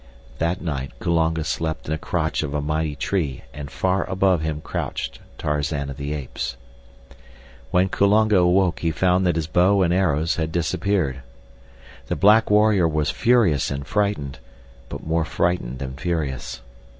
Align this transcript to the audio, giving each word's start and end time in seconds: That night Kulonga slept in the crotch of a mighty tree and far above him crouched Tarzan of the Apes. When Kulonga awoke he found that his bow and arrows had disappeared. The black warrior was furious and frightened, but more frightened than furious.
That 0.39 0.63
night 0.63 0.93
Kulonga 0.99 1.43
slept 1.43 1.85
in 1.85 1.91
the 1.91 1.97
crotch 1.99 2.41
of 2.41 2.55
a 2.55 2.59
mighty 2.61 2.95
tree 2.95 3.43
and 3.53 3.69
far 3.69 4.09
above 4.09 4.41
him 4.41 4.59
crouched 4.59 5.19
Tarzan 5.37 5.91
of 5.91 5.97
the 5.97 6.11
Apes. 6.13 6.57
When 7.69 7.87
Kulonga 7.87 8.37
awoke 8.39 8.79
he 8.79 8.89
found 8.89 9.27
that 9.27 9.35
his 9.35 9.45
bow 9.45 9.83
and 9.83 9.93
arrows 9.93 10.37
had 10.37 10.51
disappeared. 10.51 11.21
The 12.07 12.15
black 12.15 12.49
warrior 12.49 12.87
was 12.87 13.11
furious 13.11 13.69
and 13.69 13.85
frightened, 13.85 14.39
but 14.89 15.05
more 15.05 15.23
frightened 15.23 15.77
than 15.77 15.95
furious. 15.95 16.61